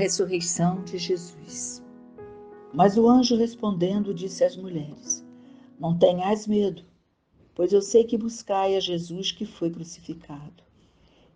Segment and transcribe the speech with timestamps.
[0.00, 1.84] ressurreição de Jesus.
[2.72, 5.22] Mas o anjo respondendo disse às mulheres:
[5.78, 6.82] Não tenhais medo,
[7.54, 10.64] pois eu sei que buscai a Jesus que foi crucificado.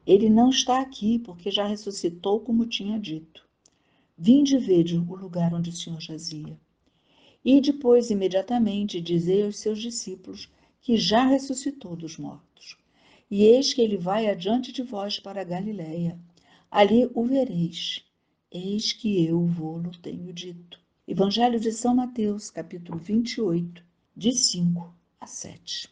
[0.07, 3.45] Ele não está aqui, porque já ressuscitou, como tinha dito.
[4.17, 6.59] Vinde vede o lugar onde o Senhor jazia.
[7.45, 10.49] E depois, imediatamente, dizei aos seus discípulos
[10.81, 12.79] que já ressuscitou dos mortos.
[13.31, 16.19] E eis que ele vai adiante de vós para a Galiléia.
[16.71, 18.03] Ali o vereis.
[18.57, 20.79] Eis que eu vou-lo tenho dito.
[21.09, 23.83] Evangelho de São Mateus, capítulo 28,
[24.17, 25.91] de 5 a 7.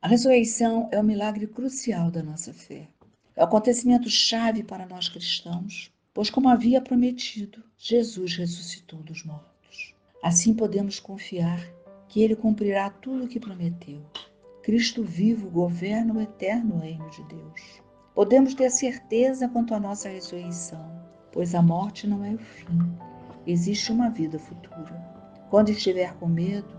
[0.00, 2.88] A ressurreição é o milagre crucial da nossa fé.
[3.36, 9.94] É o acontecimento chave para nós cristãos, pois, como havia prometido, Jesus ressuscitou dos mortos.
[10.22, 11.60] Assim podemos confiar
[12.08, 14.00] que ele cumprirá tudo o que prometeu.
[14.62, 17.82] Cristo vivo governa o eterno reino de Deus.
[18.14, 20.93] Podemos ter certeza quanto à nossa ressurreição,
[21.34, 22.78] pois a morte não é o fim,
[23.44, 24.94] existe uma vida futura.
[25.50, 26.76] Quando estiver com medo,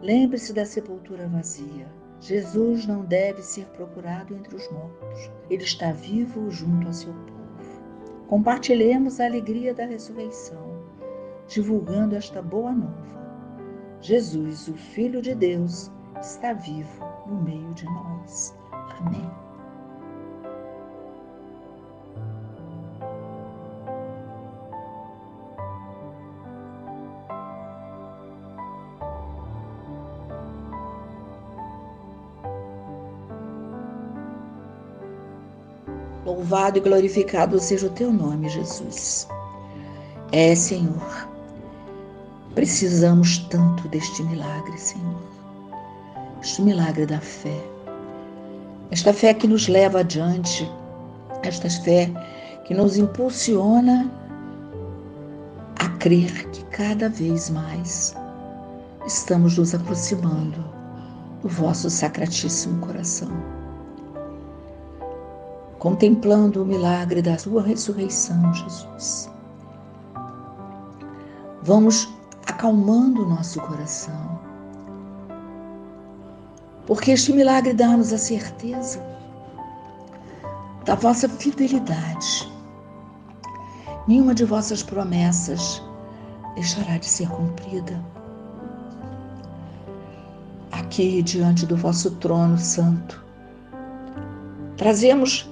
[0.00, 1.86] lembre-se da sepultura vazia.
[2.18, 5.30] Jesus não deve ser procurado entre os mortos.
[5.50, 7.82] Ele está vivo junto a seu povo.
[8.28, 10.82] Compartilhemos a alegria da ressurreição,
[11.46, 13.20] divulgando esta boa nova.
[14.00, 18.56] Jesus, o Filho de Deus, está vivo no meio de nós.
[18.72, 19.41] Amém.
[36.24, 39.26] Louvado e glorificado seja o teu nome, Jesus.
[40.30, 41.28] É, Senhor,
[42.54, 45.32] precisamos tanto deste milagre, Senhor
[46.42, 47.56] este milagre da fé.
[48.90, 50.68] Esta fé que nos leva adiante,
[51.44, 52.12] esta fé
[52.64, 54.10] que nos impulsiona
[55.76, 58.14] a crer que cada vez mais
[59.06, 60.62] estamos nos aproximando
[61.42, 63.61] do vosso sacratíssimo coração.
[65.82, 69.28] Contemplando o milagre da sua ressurreição, Jesus.
[71.64, 72.08] Vamos
[72.46, 74.40] acalmando o nosso coração
[76.86, 79.04] porque este milagre dá-nos a certeza
[80.84, 82.48] da vossa fidelidade.
[84.06, 85.82] Nenhuma de vossas promessas
[86.54, 88.00] deixará de ser cumprida.
[90.70, 93.20] Aqui, diante do vosso trono santo,
[94.76, 95.51] trazemos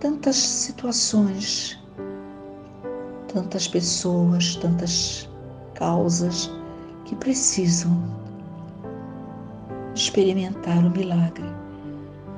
[0.00, 1.78] tantas situações,
[3.32, 5.28] tantas pessoas, tantas
[5.74, 6.50] causas
[7.04, 8.02] que precisam
[9.94, 11.48] experimentar o milagre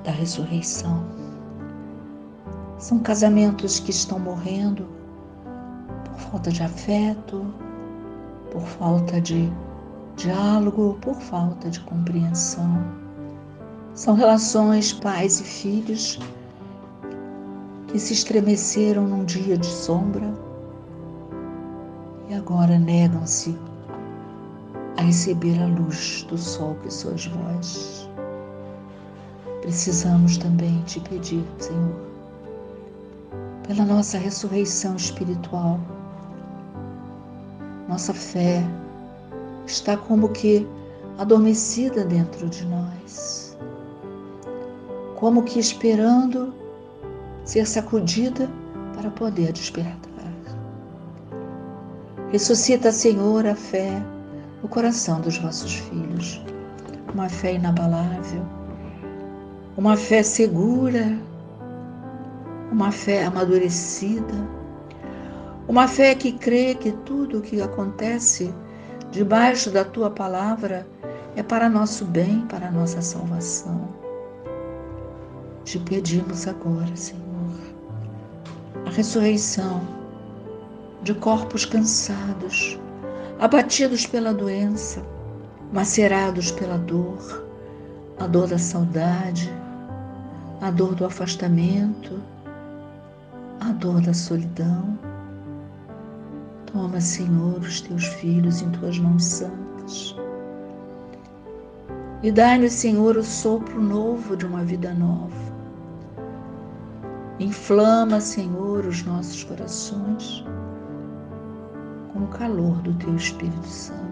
[0.04, 1.04] da ressurreição.
[2.78, 4.86] São casamentos que estão morrendo
[6.04, 7.44] por falta de afeto,
[8.52, 9.52] por falta de
[10.16, 12.80] diálogo, por falta de compreensão.
[13.94, 16.20] São relações pais e filhos
[17.88, 20.32] que se estremeceram num dia de sombra
[22.28, 23.58] e agora negam-se
[24.98, 28.08] a receber a luz do sol que sois vós.
[29.62, 31.96] Precisamos também te pedir, Senhor,
[33.66, 35.80] pela nossa ressurreição espiritual.
[37.88, 38.62] Nossa fé
[39.66, 40.66] está como que
[41.16, 43.56] adormecida dentro de nós,
[45.16, 46.52] como que esperando
[47.48, 48.46] ser sacudida
[48.94, 49.96] para poder despertar.
[52.30, 54.02] Ressuscita, Senhor, a fé
[54.62, 56.44] no coração dos vossos filhos.
[57.14, 58.44] Uma fé inabalável,
[59.78, 61.18] uma fé segura,
[62.70, 64.34] uma fé amadurecida,
[65.66, 68.52] uma fé que crê que tudo o que acontece
[69.10, 70.86] debaixo da tua palavra
[71.34, 73.88] é para nosso bem, para nossa salvação.
[75.64, 77.27] Te pedimos agora, Senhor,
[78.86, 79.80] a ressurreição
[81.02, 82.78] de corpos cansados,
[83.38, 85.02] abatidos pela doença,
[85.72, 87.44] macerados pela dor,
[88.18, 89.52] a dor da saudade,
[90.60, 92.20] a dor do afastamento,
[93.60, 94.98] a dor da solidão.
[96.72, 100.16] Toma, Senhor, os teus filhos em tuas mãos santas.
[102.22, 105.57] E dai-nos, Senhor, o sopro novo de uma vida nova.
[107.40, 110.44] Inflama, Senhor, os nossos corações
[112.12, 114.08] com o calor do teu Espírito Santo.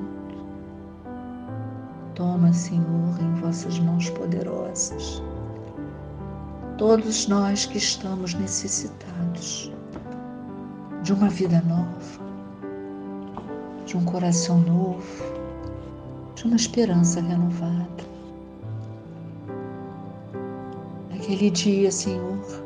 [2.15, 5.23] Toma, Senhor, em vossas mãos poderosas
[6.79, 9.73] todos nós que estamos necessitados
[11.03, 12.21] de uma vida nova,
[13.87, 15.03] de um coração novo,
[16.35, 18.05] de uma esperança renovada.
[21.11, 22.66] Naquele dia, Senhor,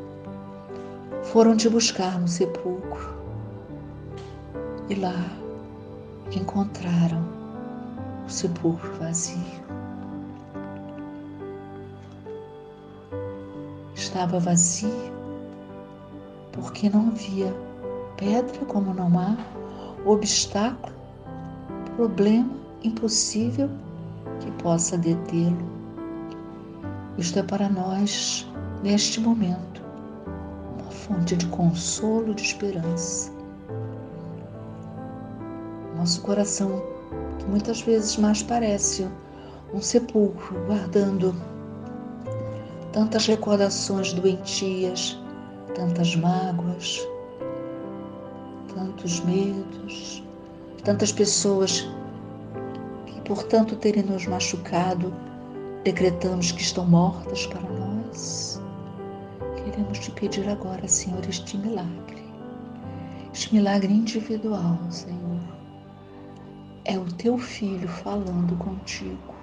[1.31, 3.15] foram te buscar no sepulcro
[4.89, 5.15] e lá
[6.35, 7.23] encontraram
[8.25, 9.39] o sepulcro vazio.
[13.95, 14.91] Estava vazio
[16.51, 17.55] porque não havia
[18.17, 19.37] pedra como não há,
[20.05, 20.93] obstáculo,
[21.95, 22.51] problema
[22.83, 23.69] impossível
[24.41, 25.71] que possa detê-lo.
[27.17, 28.45] Isto é para nós,
[28.83, 29.80] neste momento,
[31.07, 33.31] fonte de consolo, de esperança.
[35.97, 36.81] Nosso coração,
[37.39, 39.07] que muitas vezes mais parece
[39.73, 41.35] um sepulcro, guardando
[42.91, 45.17] tantas recordações doentias,
[45.75, 47.07] tantas mágoas,
[48.75, 50.23] tantos medos,
[50.83, 51.87] tantas pessoas
[53.05, 55.13] que, por tanto terem nos machucado,
[55.83, 58.60] decretamos que estão mortas para nós.
[59.71, 62.21] Queremos te pedir agora, Senhor, este milagre,
[63.33, 65.39] este milagre individual, Senhor.
[66.83, 69.33] É o teu filho falando contigo,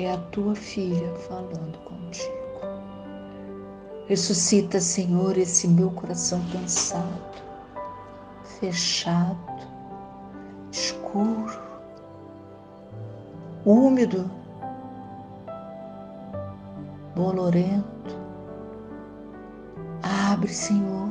[0.00, 2.34] é a tua filha falando contigo.
[4.08, 7.40] Ressuscita, Senhor, esse meu coração cansado,
[8.58, 9.38] fechado,
[10.72, 11.56] escuro,
[13.64, 14.28] úmido,
[17.14, 17.99] bolorento.
[20.40, 21.10] Abre, Senhor,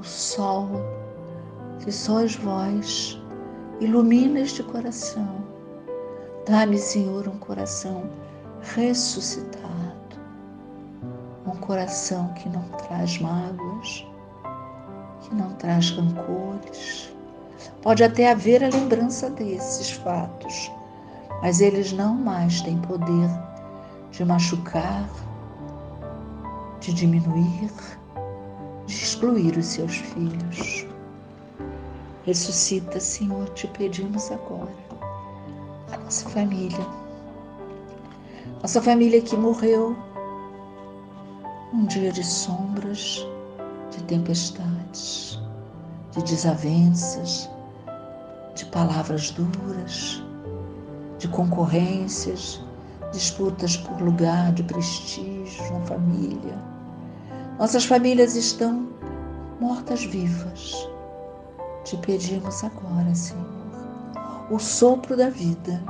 [0.00, 0.68] o sol,
[1.78, 3.22] se sois vós,
[3.78, 5.44] ilumina este coração.
[6.44, 8.10] Dá-me, Senhor, um coração
[8.62, 10.18] ressuscitado,
[11.46, 14.04] um coração que não traz mágoas,
[15.20, 17.14] que não traz rancores.
[17.80, 20.68] Pode até haver a lembrança desses fatos,
[21.40, 23.30] mas eles não mais têm poder
[24.10, 25.08] de machucar,
[26.84, 27.72] de diminuir,
[28.86, 30.86] de excluir os seus filhos.
[32.26, 34.72] Ressuscita, Senhor, te pedimos agora,
[35.92, 36.86] a nossa família,
[38.60, 39.96] nossa família que morreu
[41.72, 43.26] um dia de sombras,
[43.90, 45.38] de tempestades,
[46.12, 47.48] de desavenças,
[48.54, 50.22] de palavras duras,
[51.18, 52.62] de concorrências,
[53.14, 56.58] disputas por lugar de prestígio na família.
[57.58, 58.88] Nossas famílias estão
[59.60, 60.88] mortas-vivas.
[61.84, 63.46] Te pedimos agora, Senhor,
[64.50, 65.82] o sopro da vida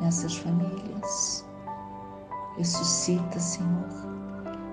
[0.00, 1.46] nessas famílias.
[2.56, 3.88] Ressuscita, Senhor,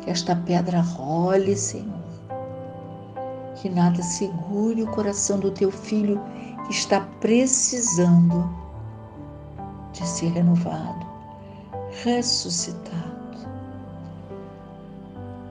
[0.02, 2.06] que esta pedra role, Senhor
[3.56, 6.22] que nada segure o coração do teu filho
[6.66, 8.48] que está precisando
[9.92, 11.05] de ser renovado,
[12.04, 13.16] ressuscitado.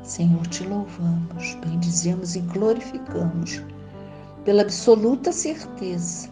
[0.02, 3.62] Senhor, te louvamos, bendizemos e glorificamos
[4.44, 6.29] pela absoluta certeza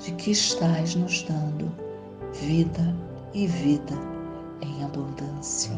[0.00, 1.70] de que estás nos dando
[2.32, 2.96] vida
[3.34, 3.94] e vida
[4.62, 5.72] em abundância.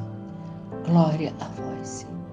[0.87, 2.24] Glória a vós, Senhor.